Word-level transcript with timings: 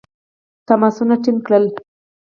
تماسونه 0.67 1.15
ټینګ 1.23 1.39
کړل. 1.45 1.65